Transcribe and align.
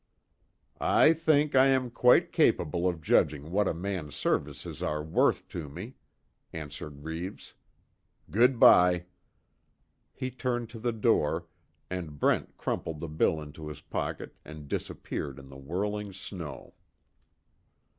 "I 0.79 1.13
think 1.13 1.53
I 1.53 1.67
am 1.67 1.91
quite 1.91 2.31
capable 2.31 2.87
of 2.87 3.03
judging 3.03 3.51
what 3.51 3.67
a 3.67 3.73
man's 3.75 4.15
services 4.15 4.81
are 4.81 5.03
worth 5.03 5.47
to 5.49 5.69
me," 5.69 5.93
answered 6.51 7.03
Reeves, 7.03 7.53
"Good 8.31 8.59
bye." 8.59 9.05
He 10.11 10.31
turned 10.31 10.71
to 10.71 10.79
the 10.79 10.91
door, 10.91 11.45
and 11.87 12.17
Brent 12.19 12.57
crumpled 12.57 12.99
the 12.99 13.07
bill 13.09 13.39
into 13.39 13.67
his 13.67 13.81
pocket 13.81 14.35
and 14.43 14.67
disappeared 14.67 15.37
in 15.37 15.49
the 15.49 15.57
whirling 15.57 16.13
snow. 16.13 16.73